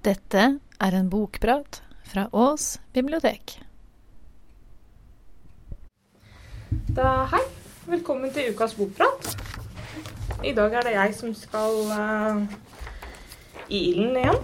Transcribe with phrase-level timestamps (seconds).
[0.00, 0.42] Dette
[0.80, 3.58] er en bokprat fra Ås bibliotek.
[6.96, 7.42] Da, hei,
[7.84, 9.28] velkommen til ukas bokprat.
[10.40, 12.40] I dag er det jeg som skal uh,
[13.68, 14.40] i ilden igjen.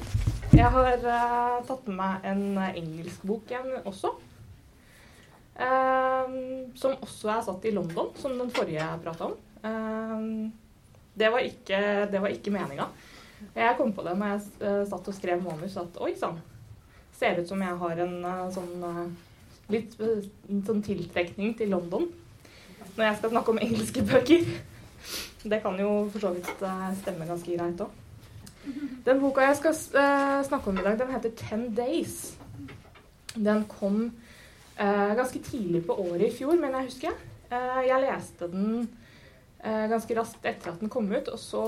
[0.53, 4.13] Jeg har uh, tatt med meg en uh, engelsk bok igjen også.
[6.77, 9.37] som også er satt i London, som den forrige jeg prata om.
[11.17, 11.79] det var ikke,
[12.13, 12.93] det ikke meninga.
[13.55, 14.41] Jeg kom på det når jeg
[14.91, 16.41] satt og skrev manus, at oi sann.
[17.17, 18.17] Ser ut som jeg har en
[18.53, 19.15] sånn
[19.73, 22.05] litt sånn tiltrekning til London
[22.97, 24.45] når jeg skal snakke om engelske bøker.
[25.47, 26.51] Det kan jo for så vidt
[27.01, 27.91] stemme ganske greit òg.
[29.07, 29.75] Den boka jeg skal
[30.47, 32.35] snakke om i dag, den heter 'Ten Days'.
[33.37, 34.13] Den kom
[34.77, 37.13] ganske tidlig på året i fjor, men jeg husker.
[37.51, 38.89] Jeg leste den
[39.63, 41.65] ganske raskt etter at den kom ut, og så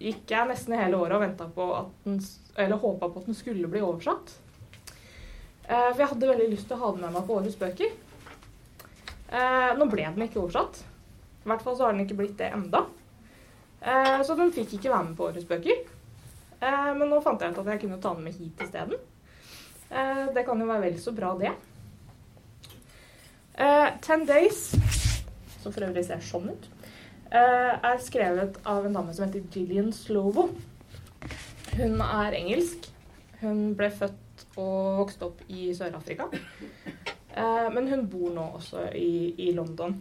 [0.00, 2.18] gikk jeg nesten hele året og venta på at den
[2.56, 4.34] Eller håpa på at den skulle bli oversatt.
[5.66, 7.90] for jeg hadde veldig lyst til å ha den med meg på årets bøker.
[9.78, 10.84] nå ble den ikke oversatt.
[11.44, 12.86] I hvert fall så har den ikke blitt det enda.
[13.84, 15.82] Eh, så den fikk ikke være med på årets bøker.
[16.60, 19.02] Eh, men nå fant jeg ut at jeg kunne ta den med hit isteden.
[19.90, 21.52] Eh, det kan jo være vel så bra, det.
[24.02, 24.72] Ten Days,
[25.62, 26.64] som for øvrig ser sånn ut,
[27.34, 30.48] er skrevet av en dame som heter Gillian Slovo.
[31.74, 32.90] Hun er engelsk.
[33.40, 36.28] Hun ble født og vokste opp i Sør-Afrika.
[37.74, 39.96] Men hun bor nå også i, i London.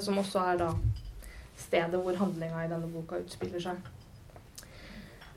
[0.00, 0.70] Som også er da
[1.60, 3.90] stedet hvor handlinga i denne boka utspiller seg.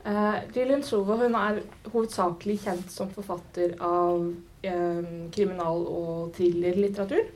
[0.06, 7.26] Uh, Slovo hun er hovedsakelig kjent som forfatter av um, kriminal- og thrillerlitteratur.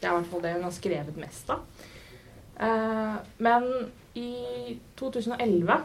[0.00, 1.62] Det er i hvert fall det hun har skrevet mest av.
[2.60, 3.68] Uh, men
[4.14, 5.80] i 2011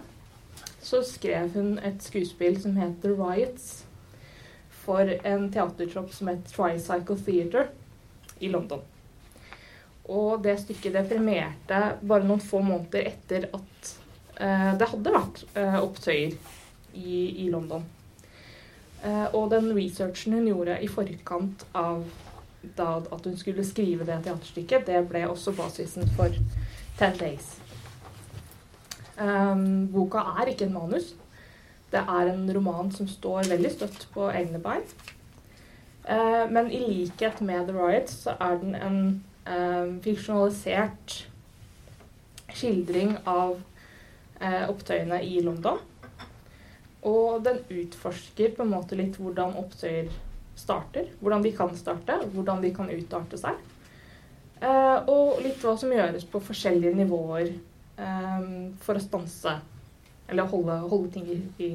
[0.82, 3.86] så skrev hun et skuespill som het The Riots
[4.84, 7.68] for en teatertropp som het Tricycle Theatre
[8.40, 8.82] i London.
[10.10, 13.92] Og det stykket det premierte bare noen få måneder etter at
[14.42, 16.34] eh, det hadde vært eh, opptøyer
[16.98, 17.86] i, i London.
[19.04, 22.02] Eh, og den researchen hun gjorde i forkant av
[22.76, 26.34] da, at hun skulle skrive det teaterstykket, det ble også basisen for
[27.00, 27.54] Ten Days.
[29.20, 31.14] Um, boka er ikke en manus.
[31.92, 34.84] Det er en roman som står veldig støtt på egne bein.
[36.04, 39.00] Uh, men i likhet med The Riots så er den en
[39.48, 41.16] um, fiksjonalisert
[42.52, 43.56] skildring av
[44.42, 45.80] uh, opptøyene i London.
[47.08, 50.12] Og den utforsker på en måte litt hvordan opptøyer
[50.60, 51.08] starter.
[51.24, 53.56] Hvordan de kan starte, hvordan de kan utarte seg.
[54.60, 58.48] Eh, og litt hva som gjøres på forskjellige nivåer eh,
[58.84, 59.56] for å stanse
[60.30, 61.30] eller holde, holde ting
[61.64, 61.70] i,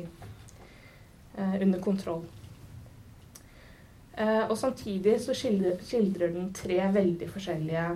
[1.39, 2.25] eh, under kontroll.
[4.15, 7.87] Og samtidig så skildrer, skildrer, den tre veldig forskjellige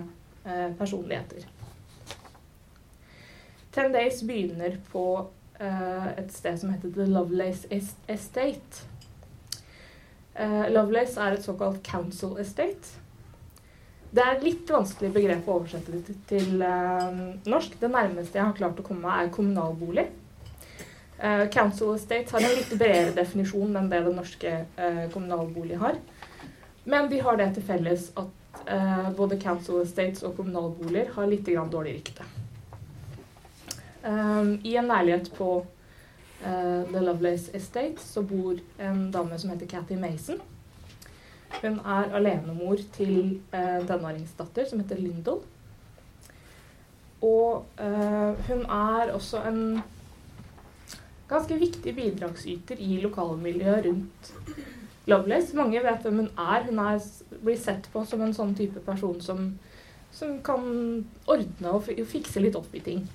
[0.75, 1.45] personligheter.
[3.71, 5.05] Ten Days begynner på
[5.63, 8.83] et sted som heter The Lovelace Estate.
[10.75, 12.99] Lovelace er et såkalt council estate.
[14.09, 17.75] Det er litt vanskelig begrep å oversette det til, eh, norsk.
[17.79, 20.07] Det nærmeste jeg har klart å komme meg, er kommunalbolig.
[21.19, 25.97] Uh, Council Estates har en litt bredere definisjon enn det den norske uh, kommunalbolig har.
[26.87, 31.45] Men de har det til felles at uh, både Council Estates og kommunalboliger har litt
[31.45, 32.23] dårlig rykte.
[34.63, 35.65] I en leilighet på
[36.39, 40.39] The Lovelace Estate så bor en dame som heter Cathy Mason.
[41.59, 45.41] Hun er alenemor til eh, tenåringsdatter som heter Lyndon.
[47.19, 47.65] Og
[48.47, 49.81] hun er også en
[51.27, 54.31] ganske viktig bidragsyter i lokalmiljøet rundt
[55.09, 55.55] Lovelace.
[55.57, 56.63] Mange vet hvem hun er.
[56.69, 56.99] Hun er,
[57.43, 59.49] blir sett på som en sånn type person som,
[60.15, 60.63] som kan
[61.27, 63.07] ordne og fikse litt opp i ting.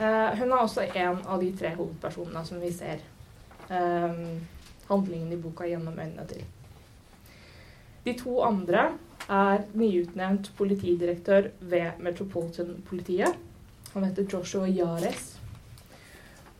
[0.00, 3.02] Eh, hun er også en av de tre hovedpersonene som vi ser
[3.68, 4.38] um,
[4.90, 6.44] handlingen i boka gjennom øynene til.
[8.04, 8.90] De to andre
[9.30, 13.36] er nyutnevnt politidirektør ved Metropolitan-politiet.
[13.94, 15.40] Han heter Joshua Yares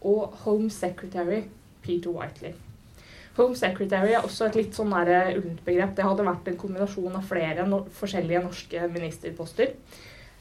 [0.00, 1.42] og Home Secretary
[1.82, 2.52] Peter Whiteley.
[3.36, 5.94] Home Secretary er også et litt sånn ullent begrep.
[5.96, 9.74] Det hadde vært en kombinasjon av flere no forskjellige norske ministerposter.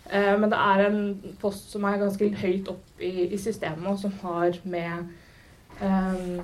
[0.10, 4.00] Eh, men det er en post som er ganske høyt opp i, i systemet, og
[4.02, 5.12] som har med
[5.84, 6.42] uh,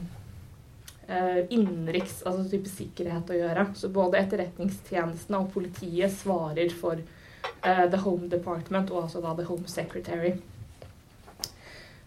[1.53, 3.67] innenriks, altså type sikkerhet, å gjøre.
[3.77, 9.47] Så både etterretningstjenestene og politiet svarer for uh, The Home Department og altså da The
[9.49, 10.35] Home Secretary.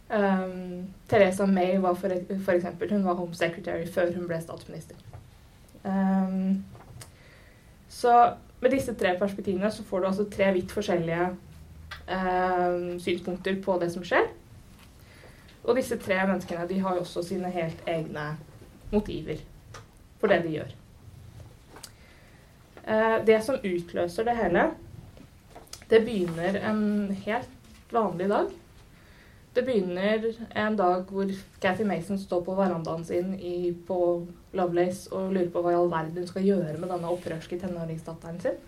[0.08, 2.08] Um, Teresa May var for,
[2.44, 4.96] for, eksempel, hun var Home Secretary før hun ble statsminister.
[5.84, 6.64] Um,
[7.88, 8.14] så
[8.60, 11.28] med disse tre perspektivene så får du altså tre vidt forskjellige
[12.08, 14.30] um, synspunkter på det som skjer.
[15.68, 18.30] Og disse tre menneskene de har jo også sine helt egne
[18.92, 19.40] motiver
[20.18, 20.70] for det de gjør.
[22.88, 24.70] Uh, det som utløser det hele,
[25.90, 28.48] det begynner en helt vanlig dag.
[29.54, 31.30] Det begynner en dag hvor
[31.60, 35.90] Cathy Mason står på verandaen sin i, på Lovelace og lurer på hva i all
[35.90, 38.60] verden hun skal gjøre med denne opprørske tenåringsdatteren sin.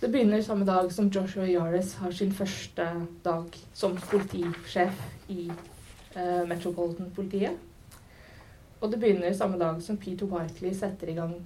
[0.00, 2.86] Det begynner samme dag som Joshua Yaris har sin første
[3.24, 5.44] dag som politisjef i
[6.16, 7.58] eh, Metropolitan-politiet.
[8.82, 11.36] Og det begynner samme dag som Peter Wiley setter i gang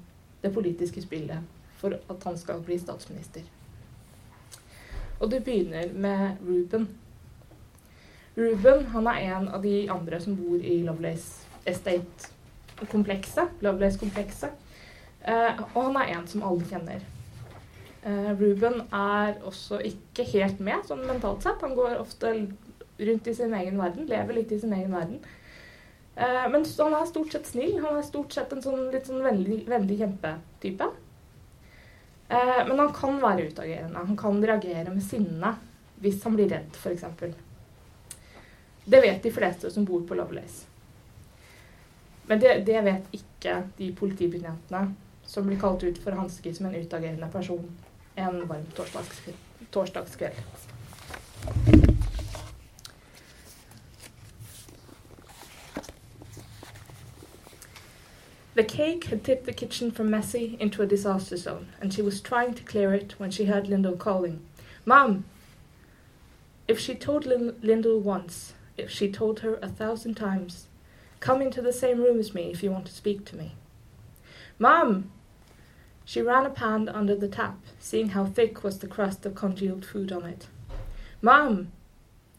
[0.42, 1.44] det politiske spillet
[1.76, 3.44] for at han skal bli statsminister.
[5.20, 6.88] Og det begynner med Ruben,
[8.36, 13.62] Ruben han er en av de andre som bor i Lovelace Estate-komplekset.
[13.64, 14.50] Lovelace-komplekset.
[15.24, 17.00] Eh, og han er en som alle kjenner.
[18.04, 21.64] Eh, Ruben er også ikke helt med sånn mentalt sett.
[21.64, 22.34] Han går ofte
[23.00, 25.24] rundt i sin egen verden, lever litt i sin egen verden.
[26.16, 27.78] Eh, men han er stort sett snill.
[27.84, 30.90] Han er stort sett en sånn litt sånn veldig, veldig kjempetype.
[32.28, 34.06] Eh, men han kan være utagerende.
[34.08, 35.56] Han kan reagere med sinne
[36.00, 37.04] hvis han blir redd, f.eks.
[38.84, 40.66] Det vet de fleste som bor på Lovelace.
[42.26, 44.94] Men det, det vet ikke de politibetjentene
[45.26, 47.64] som blir kalt ut for å hanske som en utagerende person
[48.16, 49.38] en varm torsdagskveld.
[49.70, 51.75] torsdagskveld.
[58.56, 62.22] The cake had tipped the kitchen from messy into a disaster zone, and she was
[62.22, 64.40] trying to clear it when she heard Lyndall calling,
[64.86, 65.26] Mom!
[66.66, 70.68] If she told Lyndall once, if she told her a thousand times,
[71.20, 73.56] Come into the same room as me if you want to speak to me.
[74.58, 75.10] Mom!
[76.06, 79.84] She ran a pan under the tap, seeing how thick was the crust of congealed
[79.84, 80.46] food on it.
[81.20, 81.72] Mom!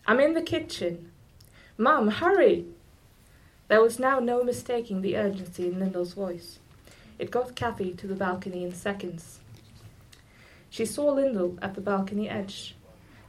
[0.08, 1.12] I'm in the kitchen.
[1.78, 2.66] Mom, hurry!
[3.68, 6.60] There was now no mistaking the urgency in Lyndall's voice.
[7.20, 9.40] It got Cathy to the balcony in seconds.
[10.70, 12.76] She saw Lyndall at the balcony edge,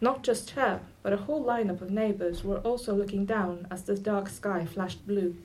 [0.01, 3.97] not just her, but a whole lineup of neighbors were also looking down as the
[3.97, 5.37] dark sky flashed blue.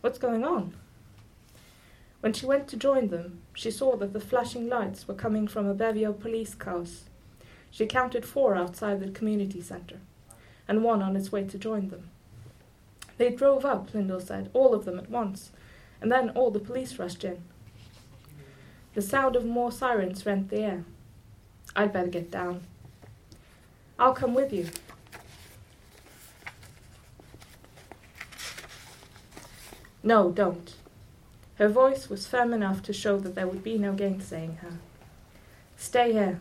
[0.00, 0.74] What's going on?
[2.20, 5.66] When she went to join them, she saw that the flashing lights were coming from
[5.66, 7.04] a bevy of police cars.
[7.70, 9.98] She counted four outside the community center,
[10.66, 12.10] and one on its way to join them.
[13.16, 15.50] They drove up, Lyndall said, all of them at once,
[16.00, 17.42] and then all the police rushed in.
[18.94, 20.84] The sound of more sirens rent the air.
[21.76, 22.62] I'd better get down,
[23.98, 24.68] I'll come with you.
[30.02, 30.74] No, don't.
[31.56, 34.72] Her voice was firm enough to show that there would be no gainsaying her.
[35.76, 36.40] Stay here.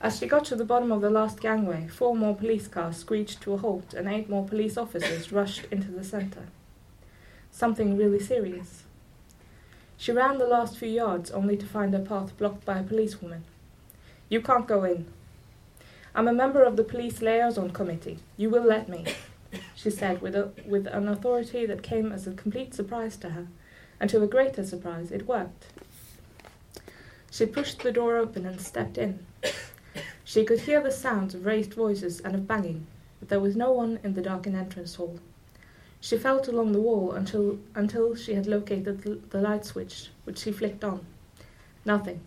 [0.00, 3.42] As she got to the bottom of the last gangway, four more police cars screeched
[3.42, 6.46] to a halt and eight more police officers rushed into the centre.
[7.50, 8.84] Something really serious.
[9.96, 13.44] She ran the last few yards only to find her path blocked by a policewoman.
[14.30, 15.06] You can't go in,
[16.14, 18.18] I'm a member of the police liaison committee.
[18.36, 19.06] You will let me,
[19.76, 23.46] she said with, a, with an authority that came as a complete surprise to her,
[24.00, 25.66] and to a greater surprise, it worked.
[27.30, 29.24] She pushed the door open and stepped in.
[30.30, 32.86] She could hear the sounds of raised voices and of banging,
[33.18, 35.18] but there was no one in the darkened entrance hall.
[36.00, 40.38] She felt along the wall until, until she had located the, the light switch, which
[40.38, 41.04] she flicked on.
[41.84, 42.20] Nothing.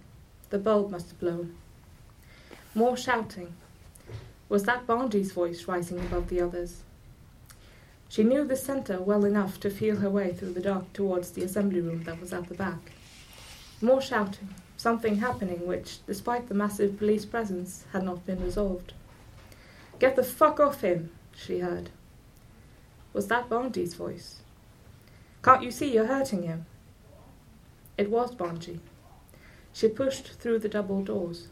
[0.49, 1.55] The bulb must have blown.
[2.75, 3.53] More shouting,
[4.49, 6.81] was that Barndy's voice rising above the others?
[8.09, 11.43] She knew the centre well enough to feel her way through the dark towards the
[11.45, 12.91] assembly room that was at the back.
[13.79, 18.91] More shouting, something happening which, despite the massive police presence, had not been resolved.
[19.97, 21.89] Get the fuck off him, she heard.
[23.13, 24.41] Was that Barndy's voice?
[25.41, 26.65] Can't you see you're hurting him?
[27.97, 28.81] It was Barndy.
[29.71, 31.47] She pushed through the double doors.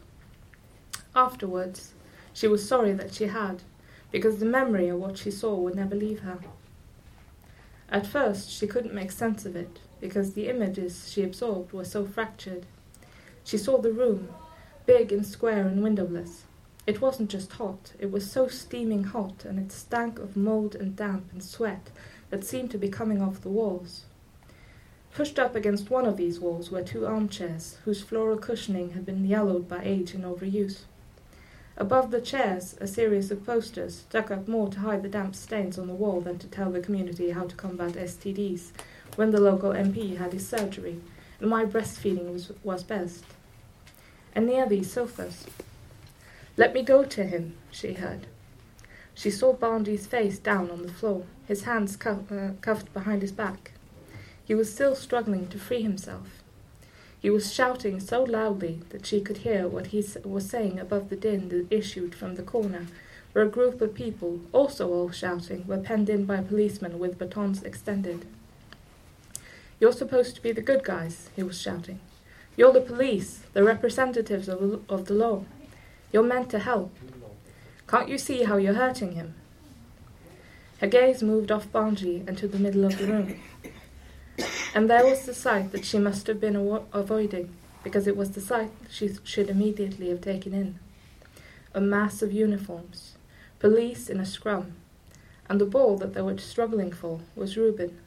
[1.16, 1.94] Afterwards,
[2.34, 3.62] she was sorry that she had,
[4.10, 6.38] because the memory of what she saw would never leave her.
[7.88, 12.04] At first, she couldn't make sense of it, because the images she absorbed were so
[12.04, 12.66] fractured.
[13.44, 14.28] She saw the room,
[14.86, 16.44] big and square and windowless.
[16.86, 20.96] It wasn't just hot, it was so steaming hot, and it stank of mold and
[20.96, 21.90] damp and sweat
[22.30, 24.04] that seemed to be coming off the walls.
[25.14, 29.26] Pushed up against one of these walls were two armchairs, whose floral cushioning had been
[29.26, 30.80] yellowed by age and overuse.
[31.76, 35.78] Above the chairs, a series of posters stuck up more to hide the damp stains
[35.78, 38.70] on the wall than to tell the community how to combat STDs
[39.16, 41.00] when the local MP had his surgery
[41.42, 43.24] and why breastfeeding was, was best.
[44.34, 45.44] And near these sofas,
[46.56, 48.28] let me go to him, she heard.
[49.12, 53.32] She saw Barndy's face down on the floor, his hands cuff, uh, cuffed behind his
[53.32, 53.72] back.
[54.44, 56.42] He was still struggling to free himself.
[57.20, 61.16] He was shouting so loudly that she could hear what he was saying above the
[61.16, 62.86] din that issued from the corner,
[63.32, 67.62] where a group of people, also all shouting, were penned in by policemen with batons
[67.62, 68.26] extended.
[69.82, 71.98] You're supposed to be the good guys, he was shouting.
[72.56, 75.44] You're the police, the representatives of the, of the law.
[76.12, 76.94] You're meant to help.
[77.88, 79.34] Can't you see how you're hurting him?
[80.78, 83.40] Her gaze moved off Barndy and to the middle of the room.
[84.72, 88.30] And there was the sight that she must have been avo- avoiding, because it was
[88.30, 90.78] the sight she should immediately have taken in.
[91.74, 93.14] A mass of uniforms,
[93.58, 94.74] police in a scrum,
[95.48, 97.98] and the ball that they were struggling for was Reuben.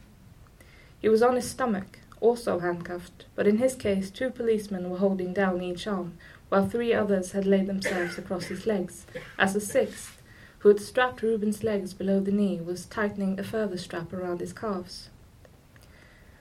[1.06, 5.34] He was on his stomach, also handcuffed, but in his case two policemen were holding
[5.34, 6.18] down each arm,
[6.50, 9.06] while three others had laid themselves across his legs,
[9.38, 10.20] as a sixth,
[10.58, 14.52] who had strapped Reuben's legs below the knee, was tightening a further strap around his
[14.52, 15.10] calves.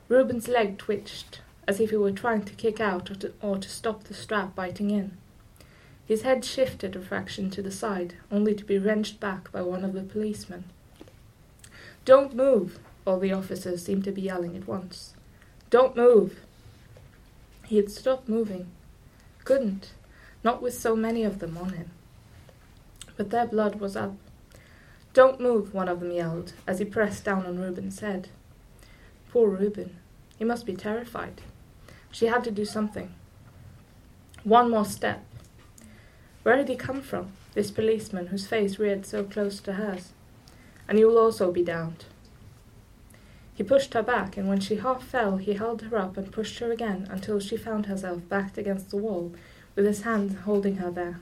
[0.09, 3.69] Reuben's leg twitched, as if he were trying to kick out or to, or to
[3.69, 5.15] stop the strap biting in.
[6.07, 9.85] His head shifted a fraction to the side, only to be wrenched back by one
[9.85, 10.65] of the policemen.
[12.07, 12.79] Don't move!
[13.07, 15.15] All the officers seemed to be yelling at once.
[15.71, 16.41] Don't move!
[17.67, 18.67] He had stopped moving.
[19.45, 19.93] Couldn't,
[20.43, 21.91] not with so many of them on him.
[23.17, 24.15] But their blood was up.
[25.13, 28.29] Don't move, one of them yelled, as he pressed down on Reuben's head.
[29.31, 29.97] Poor Reuben.
[30.39, 31.43] He must be terrified.
[32.11, 33.15] She had to do something.
[34.43, 35.25] One more step.
[36.43, 40.13] Where had he come from, this policeman whose face reared so close to hers?
[40.89, 42.05] And you will also be downed.
[43.55, 46.59] He pushed her back, and when she half fell, he held her up and pushed
[46.59, 49.33] her again until she found herself backed against the wall,
[49.77, 51.21] with his hand holding her there.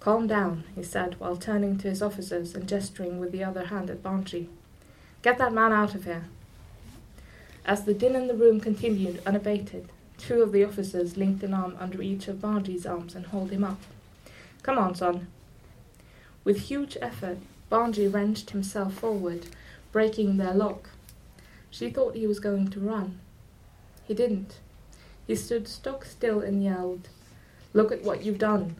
[0.00, 3.88] Calm down, he said, while turning to his officers and gesturing with the other hand
[3.88, 4.50] at Barndy.
[5.22, 6.24] Get that man out of here.
[7.64, 9.88] As the din in the room continued unabated,
[10.18, 13.64] two of the officers linked an arm under each of Barndy's arms and hauled him
[13.64, 13.80] up.
[14.62, 15.28] Come on, son.
[16.44, 17.38] With huge effort,
[17.70, 19.46] Barndy wrenched himself forward,
[19.90, 20.90] breaking their lock.
[21.74, 23.18] She thought he was going to run.
[24.06, 24.60] He didn't.
[25.26, 27.08] He stood stock still and yelled,
[27.72, 28.76] Look at what you've done.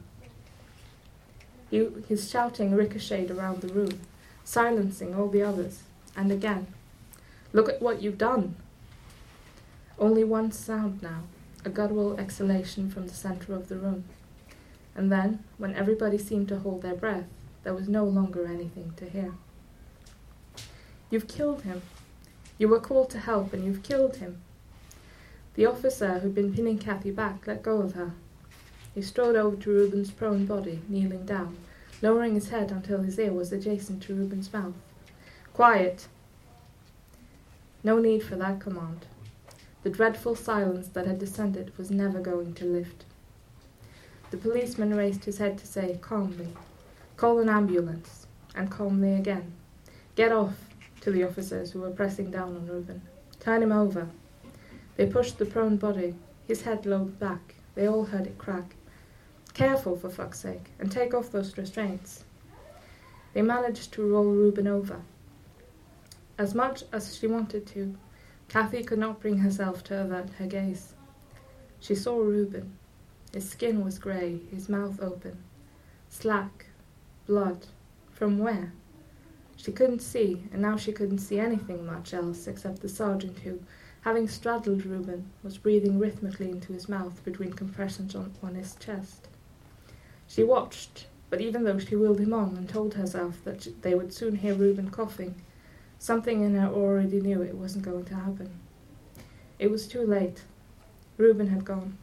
[1.69, 3.99] He, his shouting ricocheted around the room,
[4.45, 5.83] silencing all the others,
[6.15, 6.67] and again,
[7.51, 8.55] Look at what you've done.
[9.99, 11.23] Only one sound now,
[11.65, 14.05] a guttural exhalation from the center of the room.
[14.95, 17.27] And then, when everybody seemed to hold their breath,
[17.65, 19.33] there was no longer anything to hear.
[21.09, 21.81] You've killed him.
[22.57, 24.41] You were called to help, and you've killed him.
[25.55, 28.11] The officer who'd been pinning Cathy back let go of her.
[28.93, 31.57] He strode over to Reuben's prone body, kneeling down,
[32.01, 34.73] lowering his head until his ear was adjacent to Reuben's mouth.
[35.53, 36.07] Quiet!
[37.83, 39.05] No need for that command.
[39.83, 43.05] The dreadful silence that had descended was never going to lift.
[44.31, 46.49] The policeman raised his head to say calmly,
[47.15, 49.53] Call an ambulance, and calmly again,
[50.15, 50.74] Get off,
[51.05, 52.99] to the officers who were pressing down on Reuben.
[53.39, 54.07] Turn him over.
[54.95, 56.15] They pushed the prone body,
[56.47, 57.53] his head lowered back.
[57.75, 58.75] They all heard it crack.
[59.53, 62.23] Careful, for fuck's sake, and take off those restraints.
[63.33, 64.99] They managed to roll Reuben over.
[66.39, 67.95] As much as she wanted to,
[68.47, 70.93] Cathy could not bring herself to avert her gaze.
[71.79, 72.79] She saw Reuben.
[73.31, 75.37] His skin was grey, his mouth open.
[76.09, 76.65] Slack.
[77.27, 77.67] Blood.
[78.11, 78.73] From where?
[79.55, 83.59] She couldn't see, and now she couldn't see anything much else except the sergeant who,
[84.01, 89.27] having straddled Reuben, was breathing rhythmically into his mouth between compressions on, on his chest.
[90.27, 94.13] She watched, but even though she willed him on and told herself that they would
[94.13, 95.35] soon hear Reuben coughing,
[95.99, 98.49] Something in her already knew it wasn't going to happen.
[99.57, 100.43] It was too late.
[101.17, 101.97] Reuben had gone.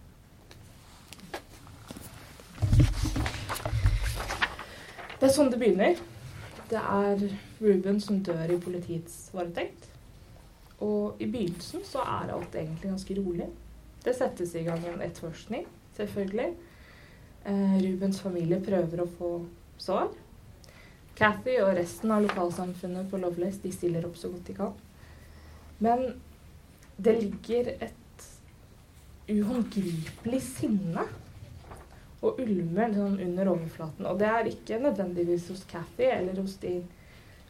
[5.21, 6.01] Det er sånn det begynner.
[6.73, 7.26] Det er
[7.61, 9.91] Ruben som dør i politiets varetekt.
[10.81, 13.49] Og i begynnelsen så er alt egentlig ganske rolig.
[14.02, 16.49] Det settes i gang en etterforskning, selvfølgelig.
[17.45, 19.31] Eh, Rubens familie prøver å få
[19.79, 20.09] svar.
[21.19, 24.73] Cathy og resten av lokalsamfunnet på Loveless de stiller opp så godt de kan.
[25.83, 26.07] Men
[26.97, 28.29] det ligger et
[29.29, 31.05] uhåndgripelig sinne
[32.23, 34.07] og ulmer sånn under overflaten.
[34.07, 36.76] Og det er ikke nødvendigvis hos Cathy eller hos, de,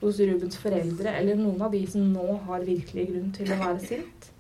[0.01, 3.83] hos Rubens foreldre eller noen av de som nå har virkelig grunn til å være
[3.85, 4.31] sint.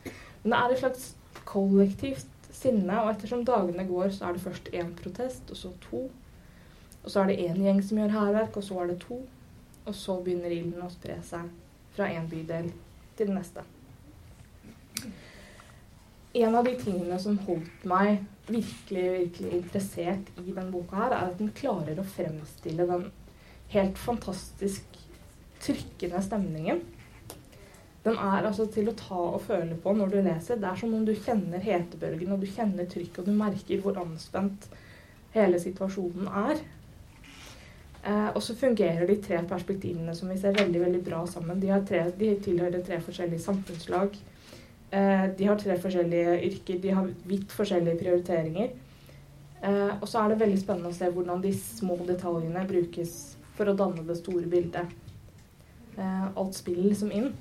[0.42, 1.10] Men det er et slags
[1.48, 6.02] kollektivt sinne, og ettersom dagene går, så er det først én protest, og så to.
[7.02, 9.20] Og så er det én gjeng som gjør hærverk, og så er det to.
[9.82, 11.50] Og så begynner ilden å spre seg
[11.96, 12.70] fra én bydel
[13.18, 13.64] til den neste.
[16.32, 21.28] En av de tingene som holdt meg virkelig, virkelig interessert i den boka her, er
[21.28, 23.10] at den klarer å fremstille den
[23.74, 24.98] helt fantastisk
[25.62, 26.80] trykkende stemningen.
[28.02, 30.58] Den er altså til å ta og føle på når du leser.
[30.58, 34.00] Det er som om du kjenner hetebølgen, og du kjenner trykket, og du merker hvor
[34.02, 34.66] anspent
[35.36, 36.64] hele situasjonen er.
[38.02, 41.60] Eh, og så fungerer de tre perspektivene som vi ser veldig veldig bra sammen.
[41.62, 44.18] De, tre, de tilhører tre forskjellige samfunnslag.
[44.92, 48.74] Eh, de har tre forskjellige yrker, de har vidt forskjellige prioriteringer.
[49.62, 53.14] Eh, og så er det veldig spennende å se hvordan de små detaljene brukes
[53.56, 54.92] for å danne det store bildet.
[55.96, 57.32] Eh, alt spiller liksom inn.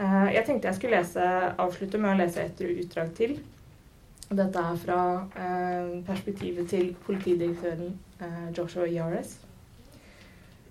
[0.00, 1.24] jeg tenkte jeg skulle lese,
[1.60, 3.34] avslutte med å lese et utdrag til.
[4.30, 5.00] Dette er fra
[6.06, 7.98] perspektivet til politidirektøren
[8.56, 9.34] Joshua Yares.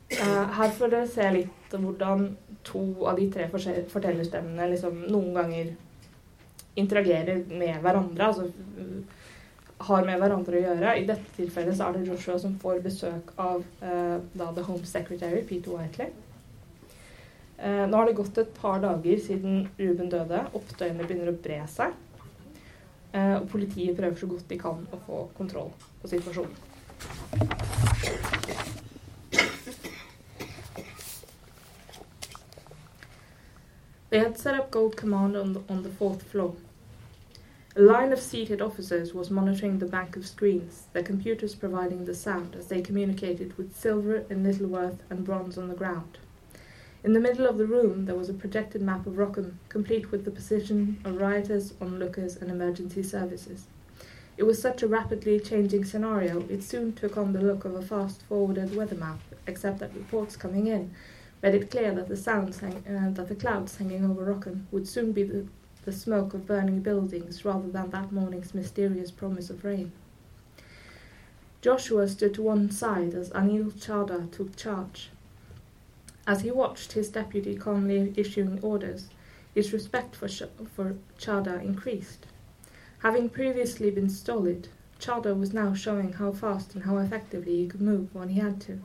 [0.09, 2.25] Her får dere se litt hvordan
[2.65, 5.69] to av de tre fortellerstemmene liksom noen ganger
[6.79, 8.25] interagerer med hverandre.
[8.25, 8.49] altså
[9.79, 10.95] har med hverandre å gjøre.
[10.99, 14.87] I dette tilfellet så er det Joshua som får besøk av uh, da The Home
[14.87, 16.11] Secretary, Peter Whiteley.
[17.59, 20.43] Uh, nå har det gått et par dager siden Ruben døde.
[20.57, 21.95] Opptøyene begynner å bre seg.
[23.13, 25.71] Uh, og politiet prøver så godt de kan å få kontroll
[26.03, 26.67] på situasjonen.
[34.09, 36.55] They had set up Gold Command on the, on the fourth floor.
[37.75, 42.15] A line of seated officers was monitoring the bank of screens, their computers providing the
[42.15, 46.17] sound as they communicated with Silver in Littleworth and Bronze on the ground.
[47.03, 50.25] In the middle of the room there was a projected map of Rockham, complete with
[50.25, 53.67] the position of rioters, onlookers, and emergency services.
[54.37, 57.81] It was such a rapidly changing scenario, it soon took on the look of a
[57.83, 60.95] fast forwarded weather map, except that reports coming in
[61.41, 64.87] made it clear that the sounds hang, uh, that the clouds hanging over Rockham would
[64.87, 65.45] soon be the,
[65.85, 69.91] the smoke of burning buildings rather than that morning's mysterious promise of rain.
[71.61, 75.09] Joshua stood to one side as Anil Chada took charge.
[76.27, 79.07] As he watched his deputy calmly issuing orders,
[79.55, 82.27] his respect for, Ch- for Chada increased.
[82.99, 84.67] Having previously been stolid,
[84.99, 88.59] Chada was now showing how fast and how effectively he could move when he had
[88.61, 88.81] to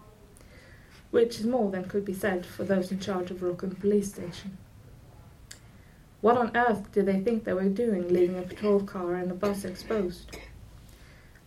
[1.14, 4.58] which is more than could be said for those in charge of Rockham police station.
[6.20, 9.34] What on earth did they think they were doing leaving a patrol car and a
[9.34, 10.36] bus exposed?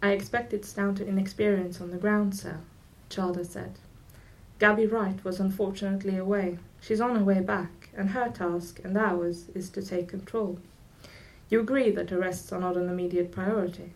[0.01, 2.59] I expect it's down to inexperience on the ground, sir,
[3.09, 3.73] Chada said.
[4.57, 6.59] Gabby Wright was unfortunately away.
[6.79, 10.59] She's on her way back, and her task and ours is to take control.
[11.49, 13.91] You agree that arrests are not an immediate priority?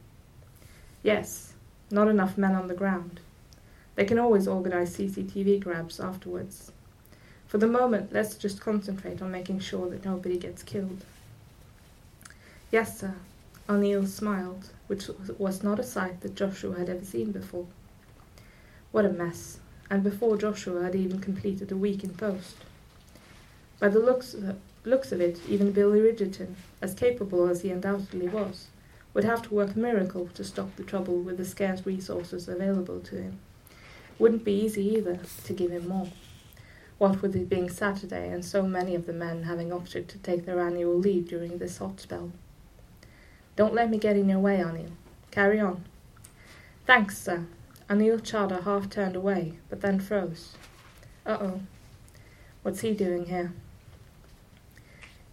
[1.02, 1.54] Yes,
[1.90, 3.22] not enough men on the ground.
[4.02, 6.72] They can always organize CCTV grabs afterwards.
[7.46, 11.06] For the moment, let's just concentrate on making sure that nobody gets killed.
[12.72, 13.14] Yes, sir.
[13.70, 17.68] Anil smiled, which was not a sight that Joshua had ever seen before.
[18.92, 22.56] What a mess, and before Joshua had even completed a week in post.
[23.80, 28.30] By the looks of, looks of it, even Billy Ridgerton, as capable as he undoubtedly
[28.30, 28.66] was,
[29.14, 33.00] would have to work a miracle to stop the trouble with the scarce resources available
[33.02, 33.38] to him.
[34.22, 36.08] Wouldn't be easy either to give him more.
[37.00, 40.46] What with it being Saturday and so many of the men having opted to take
[40.46, 42.32] their annual leave during this hot spell.
[43.56, 44.92] Don't let me get in your way, Anil.
[45.32, 45.86] Carry on.
[46.86, 47.48] Thanks, sir.
[47.90, 50.54] Anil Chada half turned away, but then froze.
[51.26, 51.62] Uh-oh.
[52.62, 53.54] What's he doing here?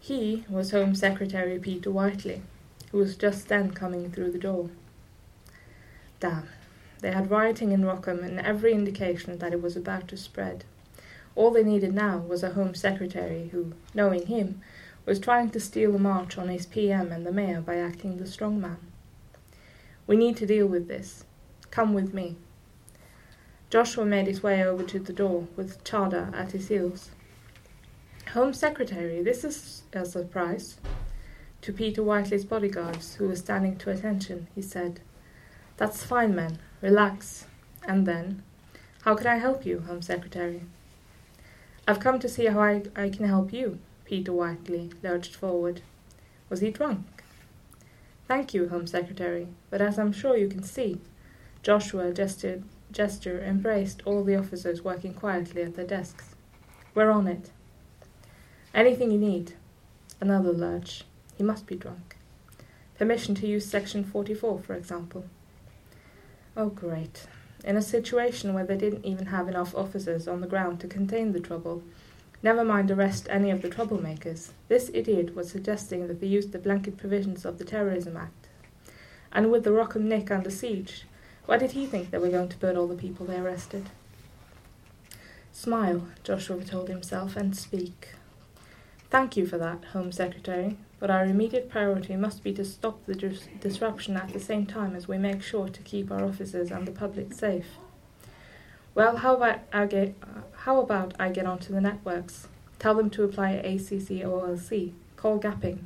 [0.01, 2.40] He was Home Secretary Peter Whiteley,
[2.90, 4.70] who was just then coming through the door.
[6.20, 6.48] Damn.
[7.01, 10.65] They had rioting in Rockham and every indication that it was about to spread.
[11.37, 14.61] All they needed now was a Home Secretary who, knowing him,
[15.07, 18.27] was trying to steal a march on his PM and the mayor by acting the
[18.27, 18.79] strong man.
[20.07, 21.25] We need to deal with this.
[21.71, 22.37] Come with me.
[23.71, 27.11] Joshua made his way over to the door, with Chada at his heels.
[28.33, 30.77] Home Secretary, this is a surprise.
[31.63, 35.01] To Peter Whiteley's bodyguards, who were standing to attention, he said,
[35.77, 36.59] That's fine, men.
[36.81, 37.47] Relax.
[37.87, 38.43] And then,
[39.03, 40.62] how can I help you, Home Secretary?
[41.87, 43.79] I've come to see how I, I can help you.
[44.05, 45.81] Peter Whiteley lurched forward.
[46.49, 47.07] Was he drunk?
[48.27, 51.01] Thank you, Home Secretary, but as I'm sure you can see,
[51.62, 52.62] Joshua gestured,
[52.93, 56.35] gesture embraced all the officers working quietly at their desks.
[56.95, 57.51] We're on it.
[58.75, 59.55] Anything you need.
[60.21, 61.05] Another lurch.
[61.37, 62.17] He must be drunk.
[62.99, 65.25] Permission to use Section 44, for example.
[66.59, 67.29] Oh, great.
[67.62, 71.31] In a situation where they didn't even have enough officers on the ground to contain
[71.31, 71.85] the trouble,
[72.42, 76.59] never mind arrest any of the troublemakers, this idiot was suggesting that they use the
[76.59, 78.49] blanket provisions of the Terrorism Act.
[79.31, 81.05] And with the Rockham Nick under siege,
[81.47, 83.90] why did he think they were going to burn all the people they arrested?
[85.53, 88.14] Smile, Joshua told himself, and speak.
[89.11, 93.15] Thank you for that, Home Secretary, but our immediate priority must be to stop the
[93.15, 96.87] dis- disruption at the same time as we make sure to keep our officers and
[96.87, 97.67] the public safe.
[98.95, 102.49] Well, how about I get, uh, how about I get onto the networks?
[102.79, 105.79] Tell them to apply ACCOLC, call gapping.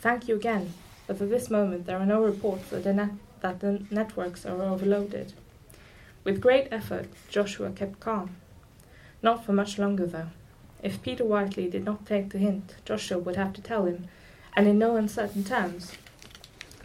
[0.00, 0.74] Thank you again,
[1.06, 4.62] but at this moment there are no reports that the, net- that the networks are
[4.62, 5.32] overloaded.
[6.22, 8.36] With great effort, Joshua kept calm.
[9.22, 10.28] Not for much longer, though.
[10.80, 14.06] If Peter Whiteley did not take the hint, Joshua would have to tell him,
[14.54, 15.92] and in no uncertain terms,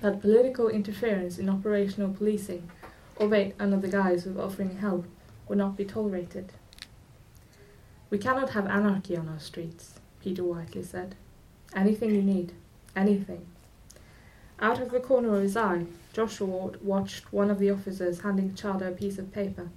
[0.01, 2.71] that political interference in operational policing,
[3.19, 5.05] albeit under the guise of offering help,
[5.47, 6.53] would not be tolerated.
[8.09, 11.15] We cannot have anarchy on our streets, Peter Whiteley said.
[11.75, 12.51] Anything you need,
[12.95, 13.45] anything.
[14.59, 18.89] Out of the corner of his eye, Joshua watched one of the officers handing Chada
[18.89, 19.69] a piece of paper.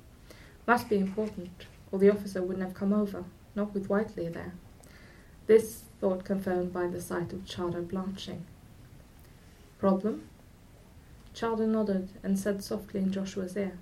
[0.66, 3.24] Must be important, or the officer wouldn't have come over
[3.56, 4.52] not with Whiteley there.
[5.46, 8.44] This thought confirmed by the sight of Chada blanching.
[9.78, 10.28] Problem?
[11.34, 13.78] Chada nodded and said softly in Joshua's ear.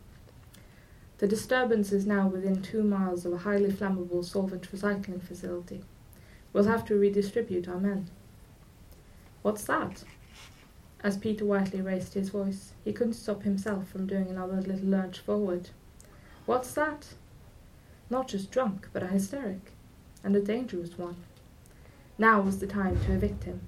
[1.18, 5.82] The disturbance is now within two miles of a highly flammable solvent recycling facility.
[6.52, 8.10] We'll have to redistribute our men.
[9.42, 10.04] What's that?
[11.02, 15.20] As Peter Whiteley raised his voice, he couldn't stop himself from doing another little lurch
[15.20, 15.70] forward.
[16.46, 17.14] What's that?
[18.10, 19.72] Not just drunk, but a hysteric,
[20.22, 21.16] and a dangerous one.
[22.18, 23.60] Now was the time to evict him.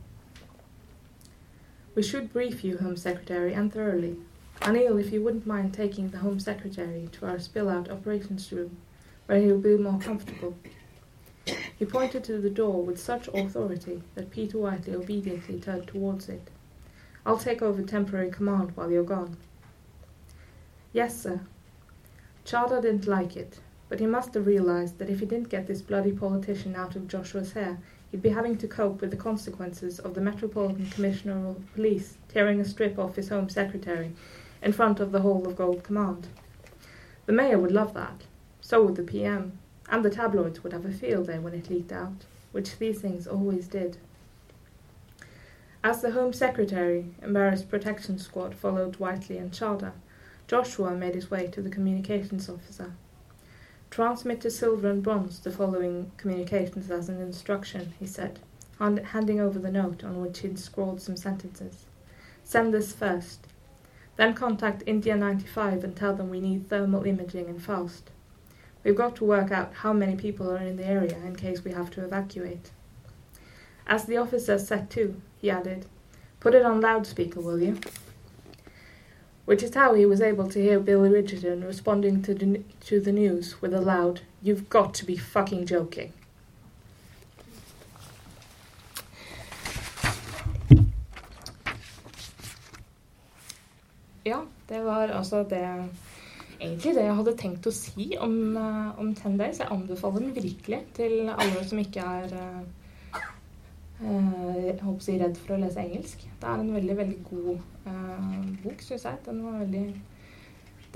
[1.94, 4.16] We should brief you, Home Secretary, and thoroughly.
[4.61, 8.77] Anil, if you wouldn't mind taking the Home Secretary to our spill-out operations room,
[9.27, 10.57] where he'll be more comfortable.
[11.79, 16.51] He pointed to the door with such authority that Peter Whiteley obediently turned towards it.
[17.25, 19.37] I'll take over temporary command while you're gone.
[20.92, 21.40] Yes, sir.
[22.44, 25.83] Chada didn't like it, but he must have realized that if he didn't get this
[25.83, 27.79] bloody politician out of Joshua's hair,
[28.11, 32.61] he'd be having to cope with the consequences of the Metropolitan Commissioner of Police tearing
[32.61, 34.12] a strip off his Home Secretary
[34.62, 36.27] in front of the whole of Gold Command.
[37.27, 38.22] The mayor would love that.
[38.61, 39.59] So would the PM.
[39.88, 43.29] And the tabloids would have a field day when it leaked out, which these things
[43.29, 43.99] always did.
[45.85, 49.92] As the Home Secretary, embarrassed protection squad followed Whiteley and Chada,
[50.49, 52.92] Joshua made his way to the communications officer.
[53.96, 58.40] Transmit to Silver and Bronze the following communications as an instruction, he said,
[58.78, 61.87] hand- handing over the note on which he'd scrawled some sentences.
[62.44, 63.46] Send this first.
[64.16, 68.11] Then contact India 95 and tell them we need thermal imaging and fast.
[68.85, 71.72] We've got to work out how many people are in the area in case we
[71.72, 72.72] have to evacuate.
[73.87, 75.87] As the officer set to, he added,
[76.38, 77.80] Put it on loudspeaker, will you?
[79.46, 83.12] Which is how he was able to hear Billy Richardson responding to the, to the
[83.12, 86.12] news with a loud, You've got to be fucking joking.
[94.22, 95.88] Ja, det var altså det
[96.61, 99.59] egentlig det jeg hadde tenkt å si om, uh, om Ten Days.
[99.59, 102.62] Jeg anbefaler den virkelig til alle som ikke er uh,
[103.96, 106.26] jeg håper å si redd for å lese engelsk.
[106.40, 107.52] Det er en veldig veldig god
[107.88, 109.22] eh, bok, syns jeg.
[109.24, 109.87] Den var veldig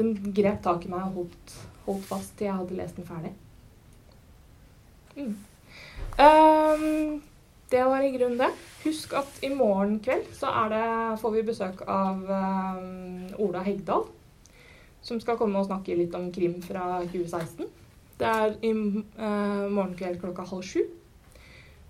[0.01, 1.55] Den grep tak i meg og holdt,
[1.87, 3.33] holdt, fast til jeg hadde lest den ferdig.
[5.17, 5.35] Mm.
[6.21, 7.19] Um,
[7.73, 8.49] det var i grunnen det.
[8.85, 10.87] Husk at i morgen kveld så det,
[11.21, 14.07] får vi besøk av um, Ola Hegdal.
[15.05, 17.69] Som skal komme og snakke litt om krim fra 2016.
[18.21, 20.85] Det er i uh, morgen kveld klokka halv sju.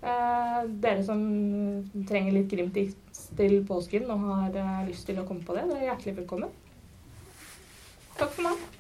[0.01, 1.21] Eh, dere som
[2.09, 5.83] trenger litt krimtips til påsken og har eh, lyst til å komme på det, dere
[5.83, 6.55] er hjertelig velkommen.
[8.17, 8.80] Takk for meg.